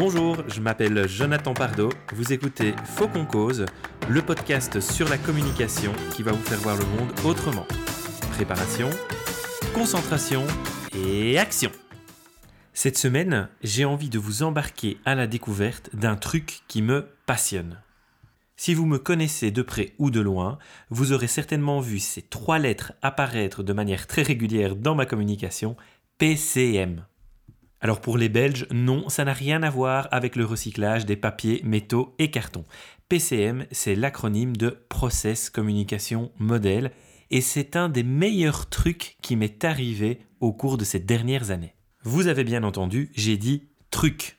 Bonjour, 0.00 0.38
je 0.48 0.62
m'appelle 0.62 1.06
Jonathan 1.06 1.52
Pardo, 1.52 1.90
vous 2.14 2.32
écoutez 2.32 2.74
Faux 2.86 3.06
cause, 3.30 3.66
le 4.08 4.22
podcast 4.22 4.80
sur 4.80 5.06
la 5.10 5.18
communication 5.18 5.92
qui 6.16 6.22
va 6.22 6.32
vous 6.32 6.42
faire 6.42 6.56
voir 6.60 6.78
le 6.78 6.86
monde 6.86 7.12
autrement. 7.22 7.66
Préparation, 8.32 8.88
concentration 9.74 10.46
et 10.96 11.38
action. 11.38 11.70
Cette 12.72 12.96
semaine, 12.96 13.50
j'ai 13.62 13.84
envie 13.84 14.08
de 14.08 14.18
vous 14.18 14.42
embarquer 14.42 14.96
à 15.04 15.14
la 15.14 15.26
découverte 15.26 15.94
d'un 15.94 16.16
truc 16.16 16.62
qui 16.66 16.80
me 16.80 17.06
passionne. 17.26 17.82
Si 18.56 18.72
vous 18.72 18.86
me 18.86 18.98
connaissez 18.98 19.50
de 19.50 19.60
près 19.60 19.92
ou 19.98 20.10
de 20.10 20.20
loin, 20.20 20.58
vous 20.88 21.12
aurez 21.12 21.28
certainement 21.28 21.80
vu 21.80 21.98
ces 21.98 22.22
trois 22.22 22.58
lettres 22.58 22.94
apparaître 23.02 23.62
de 23.62 23.74
manière 23.74 24.06
très 24.06 24.22
régulière 24.22 24.76
dans 24.76 24.94
ma 24.94 25.04
communication, 25.04 25.76
PCM. 26.16 27.04
Alors 27.80 28.00
pour 28.00 28.18
les 28.18 28.28
Belges, 28.28 28.66
non, 28.70 29.08
ça 29.08 29.24
n'a 29.24 29.32
rien 29.32 29.62
à 29.62 29.70
voir 29.70 30.08
avec 30.10 30.36
le 30.36 30.44
recyclage 30.44 31.06
des 31.06 31.16
papiers, 31.16 31.62
métaux 31.64 32.14
et 32.18 32.30
cartons. 32.30 32.64
PCM, 33.08 33.66
c'est 33.70 33.94
l'acronyme 33.94 34.56
de 34.56 34.84
Process 34.88 35.48
Communication 35.48 36.30
Model 36.38 36.92
et 37.30 37.40
c'est 37.40 37.76
un 37.76 37.88
des 37.88 38.02
meilleurs 38.02 38.68
trucs 38.68 39.16
qui 39.22 39.34
m'est 39.34 39.64
arrivé 39.64 40.20
au 40.40 40.52
cours 40.52 40.76
de 40.76 40.84
ces 40.84 40.98
dernières 40.98 41.50
années. 41.50 41.74
Vous 42.02 42.26
avez 42.26 42.44
bien 42.44 42.64
entendu, 42.64 43.10
j'ai 43.14 43.36
dit 43.36 43.68
truc. 43.90 44.38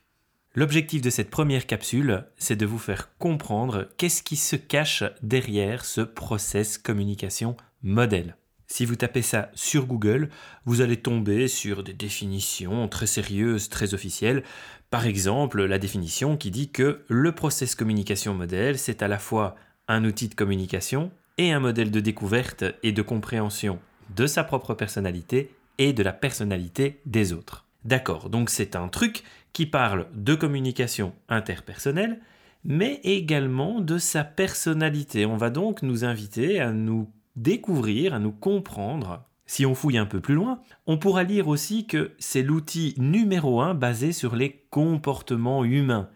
L'objectif 0.54 1.02
de 1.02 1.10
cette 1.10 1.30
première 1.30 1.66
capsule, 1.66 2.26
c'est 2.38 2.58
de 2.58 2.66
vous 2.66 2.78
faire 2.80 3.18
comprendre 3.18 3.88
qu'est-ce 3.98 4.22
qui 4.22 4.36
se 4.36 4.56
cache 4.56 5.04
derrière 5.24 5.86
ce 5.86 6.02
process 6.02 6.78
communication 6.78 7.56
modèle. 7.82 8.36
Si 8.72 8.86
vous 8.86 8.96
tapez 8.96 9.22
ça 9.22 9.50
sur 9.54 9.86
Google, 9.86 10.30
vous 10.64 10.80
allez 10.80 10.96
tomber 10.96 11.50
sur 11.50 11.84
des 11.84 11.92
définitions 11.92 12.88
très 12.88 13.06
sérieuses, 13.06 13.68
très 13.68 13.94
officielles. 13.94 14.44
Par 14.90 15.06
exemple, 15.06 15.66
la 15.66 15.78
définition 15.78 16.38
qui 16.38 16.52
dit 16.52 16.70
que 16.70 17.02
le 17.10 17.34
process 17.34 17.76
communication 17.76 18.34
modèle, 18.34 18.80
c'est 18.80 19.04
à 19.04 19.10
la 19.10 19.20
fois 19.20 19.58
un 19.90 20.06
outil 20.06 20.30
de 20.30 20.36
communication 20.36 21.12
et 21.38 21.52
un 21.52 21.60
modèle 21.60 21.92
de 21.92 22.00
découverte 22.00 22.64
et 22.82 22.94
de 22.94 23.02
compréhension 23.02 23.78
de 24.16 24.26
sa 24.26 24.46
propre 24.46 24.74
personnalité 24.74 25.54
et 25.78 25.92
de 25.92 26.02
la 26.02 26.14
personnalité 26.14 27.02
des 27.06 27.34
autres. 27.34 27.66
D'accord, 27.84 28.30
donc 28.30 28.50
c'est 28.50 28.78
un 28.78 28.88
truc 28.88 29.24
qui 29.52 29.66
parle 29.66 30.08
de 30.14 30.34
communication 30.34 31.12
interpersonnelle, 31.28 32.22
mais 32.64 33.02
également 33.04 33.82
de 33.82 33.98
sa 33.98 34.24
personnalité. 34.24 35.26
On 35.26 35.36
va 35.36 35.50
donc 35.50 35.82
nous 35.82 36.06
inviter 36.06 36.62
à 36.62 36.72
nous 36.72 37.10
découvrir, 37.36 38.14
à 38.14 38.20
nous 38.20 38.32
comprendre. 38.32 39.26
Si 39.46 39.66
on 39.66 39.76
fouille 39.76 39.98
un 39.98 40.06
peu 40.06 40.22
plus 40.22 40.36
loin, 40.36 40.62
on 40.88 40.98
pourra 40.98 41.24
lire 41.24 41.48
aussi 41.48 41.86
que 41.86 42.12
c'est 42.20 42.44
l'outil 42.44 42.96
numéro 42.98 43.62
un 43.62 43.74
basé 43.74 44.12
sur 44.12 44.36
les 44.36 44.66
comportements 44.70 45.66
humains 45.66 46.10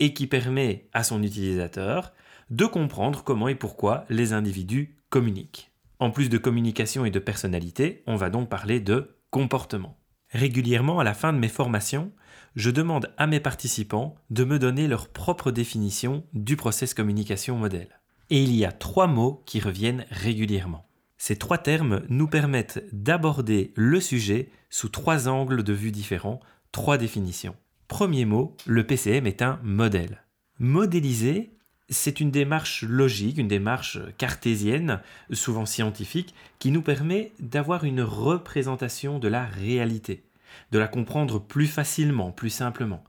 et 0.00 0.12
qui 0.12 0.26
permet 0.26 0.88
à 0.92 1.04
son 1.04 1.22
utilisateur 1.22 2.12
de 2.50 2.64
comprendre 2.64 3.22
comment 3.22 3.48
et 3.48 3.54
pourquoi 3.54 4.04
les 4.08 4.32
individus 4.32 4.96
communiquent. 5.08 5.70
En 6.00 6.10
plus 6.10 6.30
de 6.30 6.38
communication 6.38 7.04
et 7.04 7.10
de 7.10 7.18
personnalité, 7.18 8.02
on 8.06 8.16
va 8.16 8.30
donc 8.30 8.48
parler 8.48 8.80
de 8.80 9.16
comportement. 9.30 9.98
Régulièrement, 10.30 10.98
à 10.98 11.04
la 11.04 11.14
fin 11.14 11.32
de 11.32 11.38
mes 11.38 11.48
formations, 11.48 12.10
je 12.56 12.70
demande 12.70 13.12
à 13.16 13.26
mes 13.26 13.40
participants 13.40 14.16
de 14.30 14.44
me 14.44 14.58
donner 14.58 14.88
leur 14.88 15.08
propre 15.08 15.50
définition 15.50 16.24
du 16.32 16.56
process 16.56 16.94
communication 16.94 17.56
modèle. 17.56 17.99
Et 18.30 18.42
il 18.42 18.54
y 18.54 18.64
a 18.64 18.70
trois 18.70 19.08
mots 19.08 19.42
qui 19.44 19.58
reviennent 19.58 20.06
régulièrement. 20.10 20.86
Ces 21.18 21.36
trois 21.36 21.58
termes 21.58 22.02
nous 22.08 22.28
permettent 22.28 22.84
d'aborder 22.92 23.72
le 23.74 24.00
sujet 24.00 24.48
sous 24.70 24.88
trois 24.88 25.28
angles 25.28 25.64
de 25.64 25.72
vue 25.72 25.90
différents, 25.90 26.40
trois 26.70 26.96
définitions. 26.96 27.56
Premier 27.88 28.24
mot, 28.24 28.56
le 28.66 28.86
PCM 28.86 29.26
est 29.26 29.42
un 29.42 29.58
modèle. 29.64 30.22
Modéliser, 30.60 31.50
c'est 31.88 32.20
une 32.20 32.30
démarche 32.30 32.84
logique, 32.84 33.36
une 33.36 33.48
démarche 33.48 33.98
cartésienne, 34.16 35.00
souvent 35.32 35.66
scientifique, 35.66 36.34
qui 36.60 36.70
nous 36.70 36.82
permet 36.82 37.32
d'avoir 37.40 37.82
une 37.82 38.02
représentation 38.02 39.18
de 39.18 39.26
la 39.26 39.44
réalité, 39.44 40.22
de 40.70 40.78
la 40.78 40.86
comprendre 40.86 41.40
plus 41.40 41.66
facilement, 41.66 42.30
plus 42.30 42.50
simplement. 42.50 43.02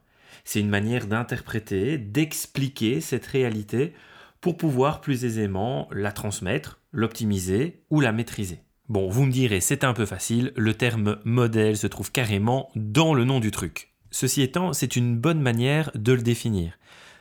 C'est 0.44 0.60
une 0.60 0.68
manière 0.68 1.06
d'interpréter, 1.06 1.96
d'expliquer 1.96 3.00
cette 3.00 3.26
réalité 3.26 3.94
pour 4.42 4.56
pouvoir 4.56 5.00
plus 5.00 5.24
aisément 5.24 5.88
la 5.92 6.12
transmettre, 6.12 6.80
l'optimiser 6.90 7.84
ou 7.90 8.00
la 8.00 8.12
maîtriser. 8.12 8.58
Bon, 8.88 9.08
vous 9.08 9.24
me 9.24 9.30
direz, 9.30 9.60
c'est 9.60 9.84
un 9.84 9.94
peu 9.94 10.04
facile, 10.04 10.52
le 10.56 10.74
terme 10.74 11.18
modèle 11.24 11.76
se 11.76 11.86
trouve 11.86 12.10
carrément 12.10 12.68
dans 12.74 13.14
le 13.14 13.24
nom 13.24 13.38
du 13.38 13.52
truc. 13.52 13.94
Ceci 14.10 14.42
étant, 14.42 14.72
c'est 14.72 14.96
une 14.96 15.16
bonne 15.16 15.40
manière 15.40 15.92
de 15.94 16.12
le 16.12 16.22
définir. 16.22 16.72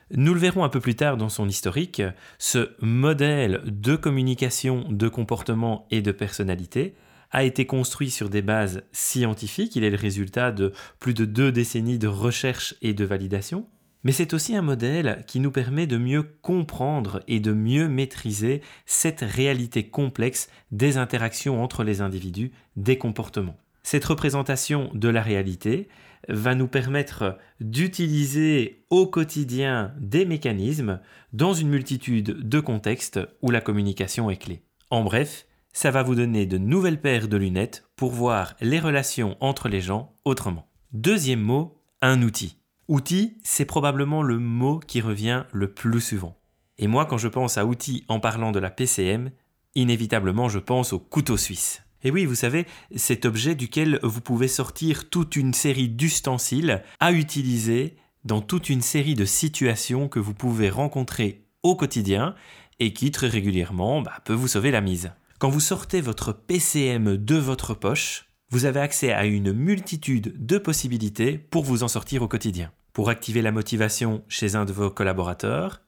Nous 0.10 0.34
le 0.34 0.40
verrons 0.40 0.64
un 0.64 0.70
peu 0.70 0.82
plus 0.82 0.96
tard 0.96 1.16
dans 1.16 1.30
son 1.30 1.48
historique, 1.48 2.02
ce 2.40 2.72
modèle 2.82 3.62
de 3.66 3.96
communication, 3.96 4.86
de 4.90 5.08
comportement 5.08 5.88
et 5.92 6.02
de 6.02 6.12
personnalité 6.12 6.96
a 7.30 7.44
été 7.44 7.66
construit 7.66 8.10
sur 8.10 8.30
des 8.30 8.42
bases 8.42 8.84
scientifiques, 8.92 9.76
il 9.76 9.84
est 9.84 9.92
le 9.92 9.96
résultat 9.96 10.52
de 10.52 10.74
plus 11.00 11.14
de 11.14 11.24
deux 11.24 11.52
décennies 11.52 12.00
de 12.00 12.08
recherche 12.08 12.76
et 12.82 12.94
de 12.94 13.06
validation, 13.06 13.68
mais 14.04 14.12
c'est 14.12 14.34
aussi 14.34 14.56
un 14.56 14.62
modèle 14.62 15.24
qui 15.28 15.40
nous 15.40 15.52
permet 15.52 15.88
de 15.88 15.98
mieux 15.98 16.24
comprendre 16.24 17.22
et 17.28 17.40
de 17.40 17.54
mieux 17.54 17.88
maîtriser 17.88 18.62
cette 18.86 19.22
réalité 19.22 19.88
complexe 19.88 20.50
des 20.72 20.98
interactions 20.98 21.64
entre 21.64 21.84
les 21.84 22.02
individus, 22.02 22.52
des 22.76 22.98
comportements. 22.98 23.58
Cette 23.84 24.06
représentation 24.06 24.92
de 24.94 25.10
la 25.10 25.22
réalité 25.22 25.88
va 26.30 26.56
nous 26.56 26.68
permettre 26.68 27.38
d'utiliser 27.60 28.86
au 28.90 29.08
quotidien 29.08 29.94
des 30.00 30.26
mécanismes 30.26 31.00
dans 31.34 31.54
une 31.54 31.70
multitude 31.70 32.48
de 32.48 32.60
contextes 32.60 33.20
où 33.42 33.50
la 33.50 33.62
communication 33.62 34.30
est 34.30 34.38
clé. 34.38 34.62
En 34.92 35.04
bref, 35.04 35.48
ça 35.74 35.90
va 35.90 36.04
vous 36.04 36.16
donner 36.16 36.46
de 36.46 36.58
nouvelles 36.58 37.02
paires 37.02 37.28
de 37.28 37.38
lunettes 37.38 37.86
pour 37.96 38.12
voir 38.12 38.56
les 38.62 38.80
relations 38.80 39.38
entre 39.40 39.70
les 39.70 39.82
gens 39.82 40.16
autrement. 40.26 40.68
Deuxième 40.92 41.42
mot, 41.42 41.78
un 42.02 42.22
outil. 42.22 42.61
Outil, 42.92 43.38
c'est 43.42 43.64
probablement 43.64 44.22
le 44.22 44.38
mot 44.38 44.82
qui 44.86 45.00
revient 45.00 45.46
le 45.54 45.72
plus 45.72 46.02
souvent. 46.02 46.36
Et 46.78 46.88
moi, 46.88 47.06
quand 47.06 47.18
je 47.18 47.30
pense 47.30 47.58
à 47.58 47.66
outil 47.66 48.04
en 48.10 48.20
parlant 48.20 48.52
de 48.52 48.60
la 48.60 48.70
PCM, 48.70 49.32
inévitablement 49.76 50.50
je 50.50 50.60
pense 50.60 50.92
au 50.92 51.00
couteau 51.00 51.38
suisse. 51.38 51.84
Et 52.04 52.12
oui, 52.12 52.26
vous 52.26 52.36
savez, 52.36 52.66
cet 52.98 53.24
objet 53.24 53.56
duquel 53.56 53.98
vous 54.04 54.20
pouvez 54.20 54.50
sortir 54.50 55.10
toute 55.10 55.38
une 55.38 55.54
série 55.54 55.88
d'ustensiles 55.88 56.84
à 57.00 57.14
utiliser 57.14 57.96
dans 58.26 58.42
toute 58.42 58.68
une 58.68 58.82
série 58.82 59.16
de 59.16 59.24
situations 59.24 60.10
que 60.10 60.20
vous 60.20 60.34
pouvez 60.34 60.70
rencontrer 60.70 61.46
au 61.64 61.78
quotidien 61.78 62.36
et 62.82 62.92
qui 62.92 63.12
très 63.12 63.30
régulièrement 63.30 64.02
bah, 64.02 64.20
peut 64.26 64.34
vous 64.34 64.50
sauver 64.50 64.70
la 64.70 64.82
mise. 64.82 65.14
Quand 65.40 65.50
vous 65.50 65.62
sortez 65.62 66.02
votre 66.02 66.34
PCM 66.34 67.16
de 67.16 67.36
votre 67.38 67.74
poche, 67.74 68.26
vous 68.50 68.66
avez 68.66 68.82
accès 68.82 69.14
à 69.14 69.24
une 69.24 69.54
multitude 69.54 70.46
de 70.46 70.58
possibilités 70.58 71.38
pour 71.38 71.64
vous 71.64 71.84
en 71.84 71.88
sortir 71.88 72.22
au 72.22 72.28
quotidien. 72.28 72.70
Pour 72.94 73.10
activer 73.10 73.42
la 73.42 73.52
motivation 73.52 74.24
chez 74.28 74.56
un 74.56 74.66
de 74.66 74.74
vos 74.74 74.90
collaborateurs, 74.90 75.82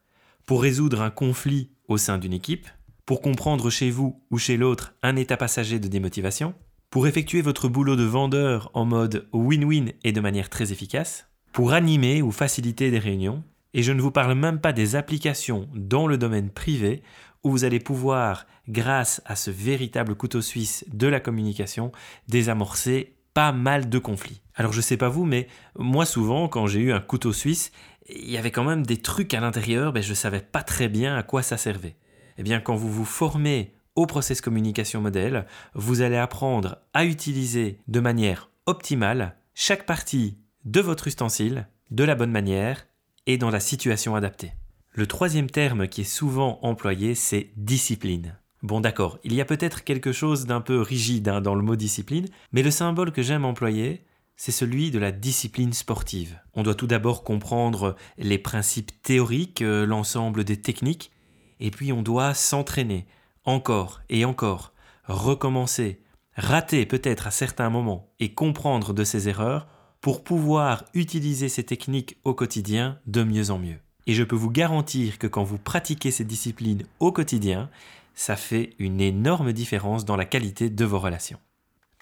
pour 0.46 0.62
résoudre 0.62 1.02
un 1.02 1.10
conflit 1.10 1.72
au 1.88 1.98
sein 1.98 2.18
d'une 2.18 2.34
équipe, 2.34 2.68
pour 3.06 3.22
comprendre 3.22 3.70
chez 3.70 3.90
vous 3.90 4.22
ou 4.32 4.38
chez 4.38 4.56
l'autre 4.56 4.94
un 5.04 5.16
état 5.16 5.38
passager 5.38 5.80
de 5.80 5.88
démotivation, 5.88 6.54
pour 6.90 7.08
effectuer 7.08 7.42
votre 7.42 7.68
boulot 7.68 7.96
de 7.96 8.04
vendeur 8.04 8.70
en 8.74 8.86
mode 8.86 9.28
win-win 9.34 9.94
et 10.04 10.12
de 10.12 10.22
manière 10.22 10.50
très 10.50 10.72
efficace, 10.72 11.28
pour 11.52 11.74
animer 11.74 12.22
ou 12.22 12.32
faciliter 12.32 12.92
des 12.92 13.00
réunions, 13.00 13.44
et 13.74 13.84
je 13.84 13.92
ne 13.92 14.02
vous 14.02 14.12
parle 14.12 14.36
même 14.36 14.60
pas 14.60 14.74
des 14.74 14.96
applications 14.96 15.68
dans 15.74 16.08
le 16.08 16.18
domaine 16.18 16.52
privé 16.52 17.02
où 17.44 17.50
vous 17.50 17.66
allez 17.66 17.80
pouvoir, 17.80 18.46
grâce 18.70 19.22
à 19.26 19.36
ce 19.36 19.52
véritable 19.52 20.16
couteau 20.16 20.42
suisse 20.42 20.86
de 20.94 21.08
la 21.08 21.20
communication, 21.20 21.92
désamorcer 22.28 23.16
pas 23.34 23.52
mal 23.52 23.90
de 23.90 24.00
conflits. 24.00 24.43
Alors 24.56 24.74
je 24.74 24.82
sais 24.82 24.98
pas 24.98 25.10
vous, 25.10 25.26
mais 25.26 25.48
moi 25.78 26.06
souvent 26.06 26.48
quand 26.48 26.68
j'ai 26.68 26.80
eu 26.80 26.94
un 26.94 27.00
couteau 27.00 27.34
suisse, 27.34 27.72
il 28.10 28.30
y 28.30 28.38
avait 28.38 28.52
quand 28.52 28.64
même 28.64 28.86
des 28.86 28.98
trucs 28.98 29.34
à 29.34 29.40
l'intérieur, 29.40 29.94
ben 29.94 30.04
je 30.04 30.14
savais 30.14 30.42
pas 30.42 30.64
très 30.64 30.90
bien 30.90 31.16
à 31.16 31.24
quoi 31.24 31.42
ça 31.42 31.58
servait. 31.58 31.96
Eh 32.38 32.44
bien, 32.44 32.60
quand 32.60 32.76
vous 32.76 32.92
vous 32.92 33.06
formez 33.06 33.74
au 33.96 34.06
process 34.08 34.42
communication 34.42 35.02
modèle, 35.02 35.46
vous 35.76 36.02
allez 36.02 36.18
apprendre 36.18 36.80
à 36.94 37.06
utiliser 37.06 37.80
de 37.88 38.00
manière 38.00 38.50
optimale 38.66 39.36
chaque 39.54 39.86
partie 39.86 40.38
de 40.66 40.82
votre 40.82 41.08
ustensile 41.08 41.68
de 41.92 42.04
la 42.04 42.16
bonne 42.16 42.32
manière 42.32 42.88
et 43.28 43.38
dans 43.38 43.52
la 43.52 43.60
situation 43.60 44.16
adaptée. 44.16 44.54
Le 44.92 45.08
troisième 45.08 45.50
terme 45.50 45.88
qui 45.88 46.02
est 46.02 46.06
souvent 46.06 46.60
employé, 46.62 47.16
c'est 47.16 47.52
discipline. 47.56 48.38
Bon 48.64 48.80
d'accord, 48.80 49.20
il 49.24 49.34
y 49.34 49.42
a 49.42 49.46
peut-être 49.46 49.84
quelque 49.84 50.12
chose 50.12 50.46
d'un 50.46 50.62
peu 50.62 50.80
rigide 50.80 51.28
hein, 51.28 51.42
dans 51.42 51.56
le 51.56 51.62
mot 51.62 51.76
discipline, 51.76 52.28
mais 52.52 52.64
le 52.64 52.72
symbole 52.72 53.12
que 53.12 53.22
j'aime 53.22 53.46
employer, 53.46 54.06
c'est 54.44 54.52
celui 54.52 54.92
de 54.92 55.00
la 55.00 55.14
discipline 55.14 55.72
sportive. 55.72 56.38
On 56.54 56.64
doit 56.64 56.76
tout 56.76 56.86
d'abord 56.86 57.24
comprendre 57.24 57.96
les 58.18 58.38
principes 58.38 58.92
théoriques, 59.02 59.62
euh, 59.62 59.86
l'ensemble 59.86 60.44
des 60.44 60.60
techniques, 60.60 61.14
et 61.62 61.72
puis 61.72 61.94
on 61.94 62.02
doit 62.02 62.34
s'entraîner 62.34 63.08
encore 63.46 64.02
et 64.10 64.26
encore, 64.26 64.74
recommencer, 65.06 66.02
rater 66.36 66.86
peut-être 66.86 67.28
à 67.28 67.32
certains 67.32 67.70
moments 67.70 68.12
et 68.20 68.34
comprendre 68.34 68.92
de 68.92 69.06
ses 69.06 69.30
erreurs 69.30 69.66
pour 70.02 70.26
pouvoir 70.26 70.84
utiliser 70.94 71.48
ces 71.48 71.64
techniques 71.64 72.18
au 72.26 72.34
quotidien 72.34 73.00
de 73.08 73.24
mieux 73.24 73.50
en 73.50 73.60
mieux. 73.60 73.80
Et 74.08 74.14
je 74.14 74.26
peux 74.26 74.36
vous 74.36 74.52
garantir 74.52 75.20
que 75.20 75.28
quand 75.28 75.46
vous 75.46 75.58
pratiquez 75.58 76.12
ces 76.12 76.26
disciplines 76.26 76.84
au 77.00 77.14
quotidien, 77.14 77.70
ça 78.14 78.36
fait 78.36 78.72
une 78.78 79.00
énorme 79.00 79.54
différence 79.54 80.04
dans 80.04 80.18
la 80.18 80.26
qualité 80.26 80.70
de 80.70 80.84
vos 80.84 81.00
relations. 81.00 81.40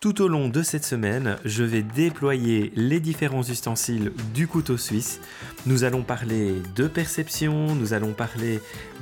Tout 0.01 0.23
au 0.23 0.27
long 0.27 0.49
de 0.49 0.63
cette 0.63 0.83
semaine, 0.83 1.37
je 1.45 1.63
vais 1.63 1.83
déployer 1.83 2.73
les 2.75 2.99
différents 2.99 3.43
ustensiles 3.43 4.11
du 4.33 4.47
couteau 4.47 4.75
suisse. 4.75 5.19
Nous 5.67 5.83
allons 5.83 6.01
parler 6.01 6.55
de 6.75 6.87
perception, 6.87 7.75
nous 7.75 7.93
allons 7.93 8.13
parler 8.13 8.61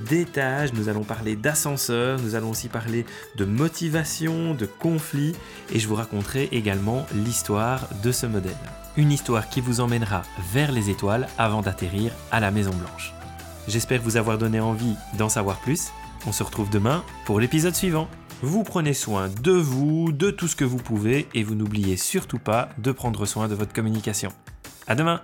d'étage, 0.09 0.73
nous 0.73 0.89
allons 0.89 1.05
parler 1.05 1.37
d'ascenseur, 1.37 2.19
nous 2.19 2.35
allons 2.35 2.49
aussi 2.49 2.67
parler 2.67 3.05
de 3.37 3.45
motivation, 3.45 4.53
de 4.53 4.65
conflit 4.65 5.35
et 5.71 5.79
je 5.79 5.87
vous 5.87 5.95
raconterai 5.95 6.49
également 6.51 7.05
l'histoire 7.15 7.87
de 8.03 8.11
ce 8.11 8.25
modèle. 8.25 8.51
Une 8.97 9.13
histoire 9.13 9.47
qui 9.47 9.61
vous 9.61 9.79
emmènera 9.79 10.23
vers 10.51 10.73
les 10.73 10.89
étoiles 10.89 11.29
avant 11.37 11.61
d'atterrir 11.61 12.11
à 12.29 12.41
la 12.41 12.51
Maison 12.51 12.73
Blanche. 12.73 13.13
J'espère 13.69 14.01
vous 14.01 14.17
avoir 14.17 14.37
donné 14.37 14.59
envie 14.59 14.95
d'en 15.17 15.29
savoir 15.29 15.61
plus. 15.61 15.93
On 16.27 16.33
se 16.33 16.43
retrouve 16.43 16.69
demain 16.69 17.05
pour 17.23 17.39
l'épisode 17.39 17.73
suivant. 17.73 18.09
Vous 18.41 18.63
prenez 18.63 18.93
soin 18.93 19.27
de 19.27 19.51
vous, 19.51 20.13
de 20.13 20.31
tout 20.31 20.47
ce 20.47 20.55
que 20.55 20.63
vous 20.63 20.77
pouvez 20.77 21.27
et 21.33 21.43
vous 21.43 21.55
n'oubliez 21.55 21.97
surtout 21.97 22.39
pas 22.39 22.69
de 22.77 22.93
prendre 22.93 23.25
soin 23.25 23.49
de 23.49 23.55
votre 23.55 23.73
communication. 23.73 24.31
À 24.87 24.95
demain! 24.95 25.21